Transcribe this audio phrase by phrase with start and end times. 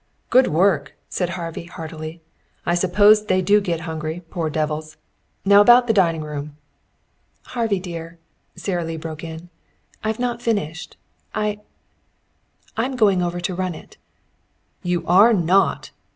[0.31, 2.21] "Good work!" said Harvey heartily.
[2.65, 4.97] "I suppose they do get hungry, poor devils.
[5.45, 6.57] Now about the dining room"
[7.53, 8.17] "Harvey dear,"
[8.55, 9.49] Sara Lee broke in,
[10.03, 10.97] "I've not finished.
[11.35, 11.59] I
[12.75, 13.97] I'm going over to run it."
[14.81, 15.91] "You are not!"